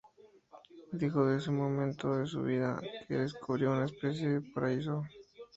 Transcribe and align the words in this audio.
Dijo 0.93 1.27
de 1.27 1.37
este 1.37 1.51
momento 1.51 2.15
de 2.15 2.25
su 2.25 2.41
vida 2.41 2.81
que 3.07 3.17
descubrió 3.17 3.69
"una 3.73 3.85
especie 3.85 4.29
de 4.29 4.41
paraíso". 4.41 5.03